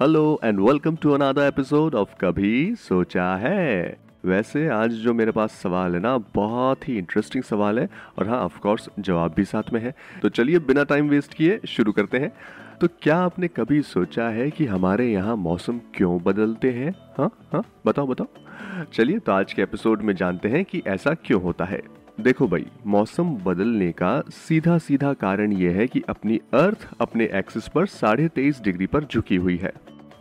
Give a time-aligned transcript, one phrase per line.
[0.00, 5.52] Hello and welcome to another episode of कभी सोचा है वैसे आज जो मेरे पास
[5.52, 7.88] सवाल है ना, बहुत ही इंटरेस्टिंग सवाल है
[8.18, 11.60] और हाँ ऑफ़ कोर्स जवाब भी साथ में है। तो चलिए बिना टाइम वेस्ट किए
[11.68, 12.32] शुरू करते हैं।
[12.80, 16.94] तो क्या आपने कभी सोचा है कि हमारे यहाँ मौसम क्यों बदलते हैं?
[17.18, 21.42] हाँ हाँ बताओ बताओ। चलिए तो आज के एपिसोड में जानते हैं कि ऐसा क्यों
[21.42, 21.82] होता है।
[22.20, 27.68] देखो भाई, मौसम बदलने का सीधा सीधा कारण यह है कि अपनी अर्थ अपने एक्सिस
[27.68, 29.72] पर साढ़े तेईस डिग्री पर झुकी हुई है।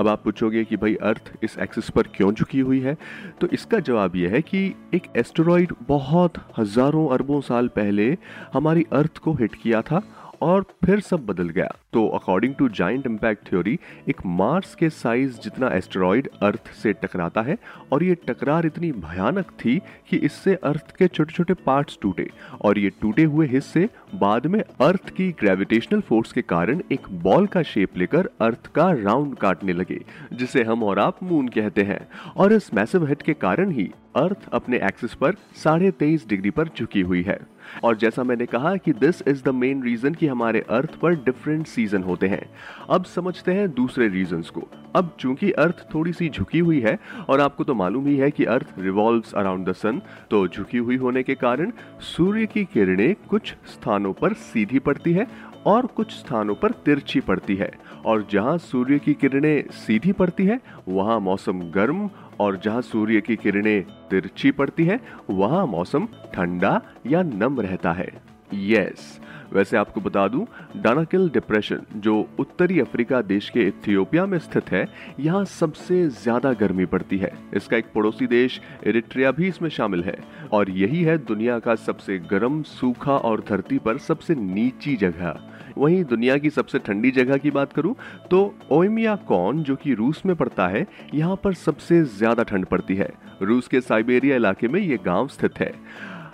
[0.00, 2.96] अब आप पूछोगे कि भाई, अर्थ इस एक्सिस पर क्यों झुकी हुई है?
[3.40, 8.18] तो इसका जवाब यह है कि एक एस्टेरॉयड बहुत हज़ारों अरबों साल पहले
[8.52, 10.02] हमारी अर्थ को हिट किया था
[10.42, 13.78] और फिर सब बदल गया। तो according to giant impact theory
[14.08, 17.56] एक मार्स के साइज़ जितना एस्टेरॉइड अर्थ से टकराता है,
[17.92, 19.78] और ये टकरार इतनी भयानक थी
[20.10, 22.28] कि इससे अर्थ के छोटे छोटे पार्ट्स टूटे।
[22.60, 27.46] और ये टूटे हुए हिस्से बाद में अर्थ की ग्रेविटेशनल फोर्स के कारण एक बॉल
[27.46, 30.00] का शेप लेकर अर्थ का राउंड काटने लगे,
[30.32, 34.48] जिसे हम और आप मून कहते हैं। और इस मैसिव हिट के कारण ही अर्थ
[34.52, 37.38] अपने एक्सिस पर साढ़े तेईस डिग्री पर झुकी हुई है।
[37.84, 41.66] और जैसा मैंने कहा कि this is the main reason कि हमारे अर्थ पर डिफरेंट
[41.84, 42.42] सीज़न होते हैं।
[42.90, 47.40] अब समझते हैं दूसरे रीजंस को। अब चूँकि अर्थ थोड़ी सी झुकी हुई है और
[47.40, 51.22] आपको तो मालूम ही है कि earth revolves around the sun तो झुकी हुई होने
[51.22, 51.72] के कारण
[52.16, 55.26] सूर्य की किरणें कुछ स्थानों पर सीधी पड़ती है
[55.66, 57.70] और कुछ स्थानों पर तिरछी पड़ती है।
[58.06, 62.08] और जहाँ सूर्य की किरणें सीधी पड़ती है, वहाँ मौसम गर्म
[62.40, 65.00] और जहाँ सूर्य की किरणें तिरछी पड़ती है,
[65.30, 69.20] वहाँ मौसम ठंडा या नम रहता है। यस
[69.52, 74.86] वैसे आपको बता दूँ डानाकिल डिप्रेशन जो उत्तरी अफ्रीका देश के इथियोपिया में स्थित है,
[75.20, 80.16] यहाँ सबसे ज़्यादा गर्मी पड़ती है। इसका एक पड़ोसी देश इरिट्रिया भी इसमें शामिल है।
[80.52, 85.40] और यही है दुनिया का सबसे गर्म, सूखा और धरती पर सबसे नीची जगह।
[85.78, 87.94] वहीं दुनिया की सबसे ठंडी जगह की बात करूँ
[88.30, 92.94] तो ओइमिया कॉन जो कि रूस में पड़ता है, यहाँ पर सबसे ज़्यादा ठंड पड़ती
[92.94, 93.10] है।
[93.42, 95.72] रूस के साइबेरिया इलाके में ये गाँव स्थित है।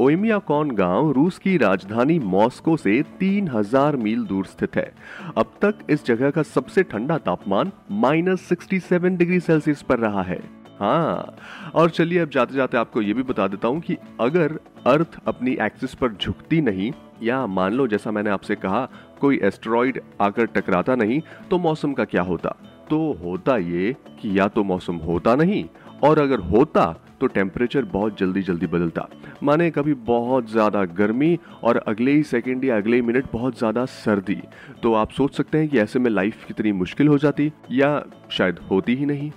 [0.00, 4.92] ओइमियाकॉन गाँव रूस की राजधानी मॉस्को से 3000 मील दूर स्थित है।
[5.36, 10.38] अब तक इस जगह का सबसे ठंडा तापमान माइनस सिक्सटी डिग्री सेल्सियस पर रहा है।
[10.80, 11.36] हाँ
[11.74, 15.56] और चलिए अब जाते जाते आपको ये भी बता देता हूँ कि अगर अर्थ अपनी
[15.62, 16.92] एक्सिस पर झुकती नहीं,
[17.22, 18.88] या मान लो जैसा मैंने आपसे कहा,
[19.20, 21.20] कोई एस्ट्रॉइड आकर टकराता नहीं
[21.50, 22.56] तो मौसम का क्या होता?
[22.90, 25.64] तो होता ये कि या तो मौसम होता नहीं,
[26.04, 29.08] और अगर होता तो टेम्परेचर बहुत जल्दी जल्दी बदलता।
[29.42, 33.84] माने कभी बहुत ज़्यादा गर्मी और अगले ही सेकेंड या अगले ही मिनट बहुत ज़्यादा
[33.84, 34.40] सर्दी।
[34.82, 38.58] तो आप सोच सकते हैं कि ऐसे में लाइफ कितनी मुश्किल हो जाती या शायद
[38.70, 39.30] होती ही नहीं।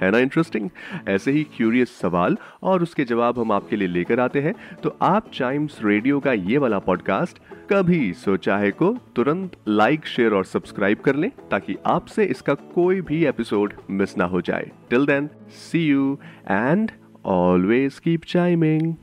[0.00, 0.68] है ना इंटरेस्टिंग
[1.08, 5.30] ऐसे ही क्यूरियस सवाल और उसके जवाब हम आपके लिए लेकर आते हैं। तो आप
[5.34, 7.38] चाइम्स रेडियो का ये वाला पॉडकास्ट
[7.72, 13.00] कभी सोचा है को तुरंत लाइक शेयर और सब्सक्राइब कर लें ताकि आपसे इसका कोई
[13.00, 15.28] भी एपिसोड मिस ना हो जाए। Till then
[15.60, 16.18] see you
[16.50, 16.90] and
[17.24, 18.98] always keep chiming.